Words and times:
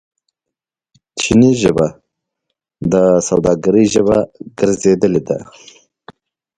چیني 1.19 1.51
ژبه 1.61 1.87
د 2.91 2.93
سوداګرۍ 3.27 3.85
ژبه 3.93 4.17
ګرځیدلې 4.59 5.21
ده. 5.27 5.37